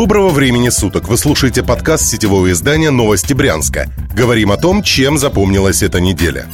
Доброго 0.00 0.28
времени 0.28 0.68
суток! 0.68 1.08
Вы 1.08 1.18
слушаете 1.18 1.64
подкаст 1.64 2.06
сетевого 2.06 2.52
издания 2.52 2.90
«Новости 2.90 3.32
Брянска». 3.32 3.92
Говорим 4.14 4.52
о 4.52 4.56
том, 4.56 4.84
чем 4.84 5.18
запомнилась 5.18 5.82
эта 5.82 6.00
неделя. 6.00 6.46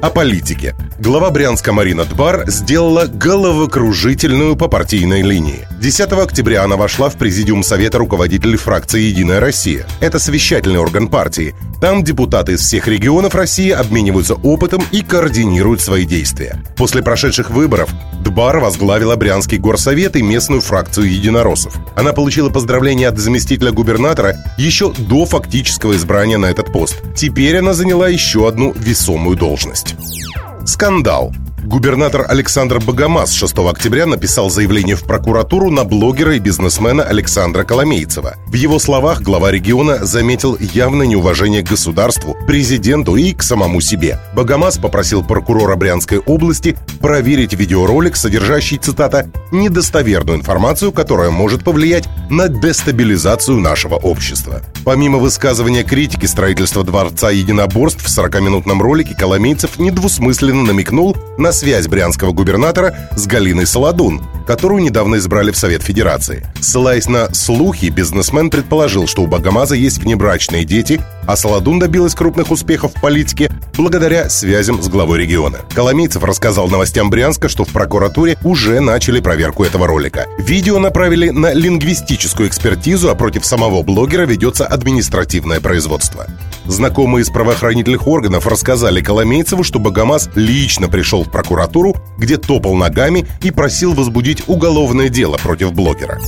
О 0.00 0.08
политике. 0.08 0.76
Глава 1.00 1.32
Брянска 1.32 1.72
Марина 1.72 2.04
Дбар 2.04 2.48
сделала 2.48 3.06
головокружительную 3.06 4.54
по 4.54 4.68
партийной 4.68 5.22
линии. 5.22 5.66
10 5.78 6.10
октября 6.12 6.64
она 6.64 6.76
вошла 6.76 7.10
в 7.10 7.16
президиум 7.16 7.62
Совета 7.62 7.98
руководителей 7.98 8.56
фракции 8.56 9.02
«Единая 9.02 9.40
Россия». 9.40 9.86
Это 10.00 10.18
совещательный 10.18 10.78
орган 10.78 11.08
партии. 11.08 11.54
Там 11.82 12.02
депутаты 12.02 12.52
из 12.52 12.60
всех 12.60 12.88
регионов 12.88 13.34
России 13.34 13.70
обмениваются 13.70 14.34
опытом 14.36 14.82
и 14.90 15.02
координируют 15.02 15.82
свои 15.82 16.06
действия. 16.06 16.62
После 16.76 17.02
прошедших 17.02 17.50
выборов 17.50 17.90
Дбар 18.24 18.58
возглавила 18.58 19.16
Брянский 19.16 19.58
горсовет 19.58 20.16
и 20.16 20.22
местную 20.22 20.62
фракцию 20.62 21.12
единороссов. 21.12 21.76
Она 21.94 22.14
получила 22.14 22.48
поздравления 22.48 23.08
от 23.08 23.18
заместителя 23.18 23.70
губернатора 23.70 24.36
еще 24.56 24.94
до 24.94 25.26
фактического 25.26 25.94
избрания 25.94 26.38
на 26.38 26.46
этот 26.46 26.72
пост. 26.72 27.02
Теперь 27.14 27.58
она 27.58 27.74
заняла 27.74 28.08
еще 28.08 28.48
одну 28.48 28.72
весомую 28.72 29.36
должность. 29.36 29.94
Скандал. 30.64 31.34
Губернатор 31.66 32.24
Александр 32.28 32.78
Богомаз 32.78 33.32
6 33.32 33.58
октября 33.58 34.06
написал 34.06 34.50
заявление 34.50 34.94
в 34.94 35.02
прокуратуру 35.02 35.68
на 35.72 35.82
блогера 35.82 36.36
и 36.36 36.38
бизнесмена 36.38 37.02
Александра 37.02 37.64
Коломейцева. 37.64 38.36
В 38.46 38.54
его 38.54 38.78
словах 38.78 39.20
глава 39.20 39.50
региона 39.50 40.06
заметил 40.06 40.56
явное 40.60 41.08
неуважение 41.08 41.62
к 41.64 41.68
государству, 41.68 42.36
президенту 42.46 43.16
и 43.16 43.32
к 43.32 43.42
самому 43.42 43.80
себе. 43.80 44.20
Богомаз 44.32 44.78
попросил 44.78 45.24
прокурора 45.24 45.74
Брянской 45.74 46.18
области 46.18 46.78
проверить 47.00 47.54
видеоролик, 47.54 48.14
содержащий, 48.14 48.78
цитата, 48.78 49.28
«недостоверную 49.50 50.38
информацию, 50.38 50.92
которая 50.92 51.30
может 51.30 51.64
повлиять 51.64 52.08
на 52.30 52.48
дестабилизацию 52.48 53.58
нашего 53.58 53.96
общества». 53.96 54.62
Помимо 54.84 55.18
высказывания 55.18 55.82
критики 55.82 56.26
строительства 56.26 56.84
Дворца 56.84 57.30
единоборств 57.30 58.04
в 58.04 58.18
40-минутном 58.18 58.80
ролике 58.80 59.16
Коломейцев 59.16 59.80
недвусмысленно 59.80 60.62
намекнул 60.62 61.16
на 61.38 61.50
связь 61.56 61.88
брянского 61.88 62.32
губернатора 62.32 62.96
с 63.16 63.26
Галиной 63.26 63.66
Солодун, 63.66 64.22
которую 64.46 64.82
недавно 64.82 65.16
избрали 65.16 65.50
в 65.50 65.56
Совет 65.56 65.82
Федерации. 65.82 66.46
Ссылаясь 66.60 67.08
на 67.08 67.32
слухи, 67.34 67.86
бизнесмен 67.86 68.50
предположил, 68.50 69.06
что 69.06 69.22
у 69.22 69.26
Богомаза 69.26 69.74
есть 69.74 69.98
внебрачные 69.98 70.64
дети, 70.64 71.00
а 71.26 71.36
Солодун 71.36 71.78
добилась 71.78 72.14
крупных 72.14 72.50
успехов 72.50 72.92
в 72.94 73.00
политике 73.00 73.50
благодаря 73.76 74.30
связям 74.30 74.82
с 74.82 74.88
главой 74.88 75.18
региона. 75.18 75.58
Коломейцев 75.74 76.22
рассказал 76.24 76.68
новостям 76.68 77.10
Брянска, 77.10 77.48
что 77.48 77.64
в 77.64 77.68
прокуратуре 77.68 78.38
уже 78.44 78.80
начали 78.80 79.20
проверку 79.20 79.64
этого 79.64 79.86
ролика. 79.86 80.26
Видео 80.38 80.78
направили 80.78 81.30
на 81.30 81.52
лингвистическую 81.52 82.48
экспертизу, 82.48 83.10
а 83.10 83.14
против 83.14 83.44
самого 83.44 83.82
блогера 83.82 84.22
ведется 84.22 84.66
административное 84.66 85.60
производство. 85.60 86.26
Знакомые 86.66 87.22
из 87.22 87.30
правоохранительных 87.30 88.06
органов 88.06 88.46
рассказали 88.46 89.00
Коломейцеву, 89.00 89.62
что 89.62 89.78
Богомаз 89.78 90.30
лично 90.34 90.88
пришел 90.88 91.24
в 91.24 91.30
прокуратуру, 91.30 91.96
где 92.18 92.36
топал 92.36 92.74
ногами 92.74 93.26
и 93.42 93.50
просил 93.50 93.94
возбудить 93.94 94.44
уголовное 94.46 95.08
дело 95.08 95.36
против 95.36 95.72
блогера. 95.72 96.20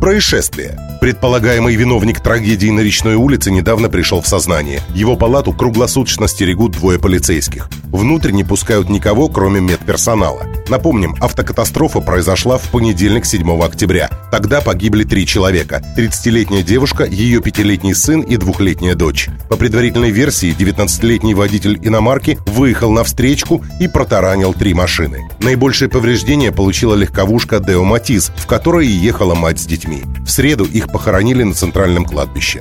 Происшествие. 0.00 0.78
Предполагаемый 1.00 1.74
виновник 1.76 2.20
трагедии 2.20 2.70
на 2.70 2.80
речной 2.80 3.14
улице 3.14 3.50
недавно 3.50 3.88
пришел 3.88 4.20
в 4.20 4.26
сознание. 4.26 4.80
Его 4.94 5.16
палату 5.16 5.52
круглосуточно 5.52 6.28
стерегут 6.28 6.72
двое 6.72 6.98
полицейских. 6.98 7.68
Внутрь 7.84 8.30
не 8.32 8.44
пускают 8.44 8.88
никого, 8.88 9.28
кроме 9.28 9.60
медперсонала. 9.60 10.46
Напомним, 10.68 11.14
автокатастрофа 11.20 12.00
произошла 12.00 12.58
в 12.58 12.70
понедельник 12.70 13.26
7 13.26 13.62
октября. 13.62 14.10
Тогда 14.30 14.60
погибли 14.60 15.04
три 15.04 15.26
человека. 15.26 15.82
30-летняя 15.96 16.62
девушка, 16.62 17.04
ее 17.04 17.40
пятилетний 17.40 17.94
сын 17.94 18.20
и 18.22 18.36
двухлетняя 18.36 18.94
дочь. 18.94 19.28
По 19.48 19.56
предварительной 19.56 20.10
версии, 20.10 20.56
19-летний 20.56 21.34
водитель 21.34 21.78
иномарки 21.82 22.38
выехал 22.46 22.90
на 22.90 23.04
встречку 23.04 23.64
и 23.78 23.88
протаранил 23.88 24.54
три 24.54 24.74
машины. 24.74 25.28
Наибольшее 25.40 25.88
повреждение 25.88 26.52
получила 26.52 26.94
легковушка 26.94 27.60
Део 27.60 27.84
Матис, 27.84 28.32
в 28.36 28.46
которой 28.46 28.86
ехала 28.86 29.34
мать 29.34 29.60
с 29.60 29.66
детьми. 29.66 30.02
В 30.24 30.30
среду 30.30 30.64
их 30.64 30.90
похоронили 30.90 31.42
на 31.42 31.54
центральном 31.54 32.04
кладбище. 32.04 32.60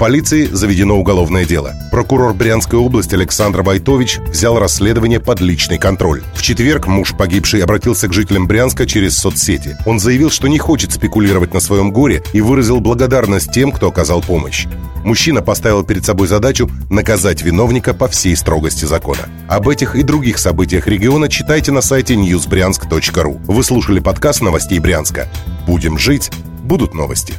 Полиции 0.00 0.46
заведено 0.46 0.98
уголовное 0.98 1.44
дело. 1.44 1.74
Прокурор 1.90 2.32
Брянской 2.32 2.78
области 2.78 3.14
Александр 3.14 3.60
Войтович 3.60 4.18
взял 4.30 4.58
расследование 4.58 5.20
под 5.20 5.42
личный 5.42 5.76
контроль. 5.76 6.22
В 6.34 6.40
четверг 6.40 6.86
муж 6.86 7.12
погибший 7.14 7.62
обратился 7.62 8.08
к 8.08 8.14
жителям 8.14 8.46
Брянска 8.46 8.86
через 8.86 9.18
соцсети. 9.18 9.76
Он 9.84 9.98
заявил, 9.98 10.30
что 10.30 10.48
не 10.48 10.56
хочет 10.58 10.90
спекулировать 10.92 11.52
на 11.52 11.60
своем 11.60 11.92
горе 11.92 12.22
и 12.32 12.40
выразил 12.40 12.80
благодарность 12.80 13.52
тем, 13.52 13.72
кто 13.72 13.88
оказал 13.88 14.22
помощь. 14.22 14.66
Мужчина 15.04 15.42
поставил 15.42 15.84
перед 15.84 16.06
собой 16.06 16.28
задачу 16.28 16.70
наказать 16.88 17.42
виновника 17.42 17.92
по 17.92 18.08
всей 18.08 18.34
строгости 18.36 18.86
закона. 18.86 19.28
Об 19.50 19.68
этих 19.68 19.96
и 19.96 20.02
других 20.02 20.38
событиях 20.38 20.86
региона 20.86 21.28
читайте 21.28 21.72
на 21.72 21.82
сайте 21.82 22.14
newsbryansk.ru. 22.14 23.38
Вы 23.44 23.62
слушали 23.62 24.00
подкаст 24.00 24.40
новостей 24.40 24.78
Брянска. 24.78 25.28
Будем 25.66 25.98
жить, 25.98 26.30
будут 26.64 26.94
новости. 26.94 27.34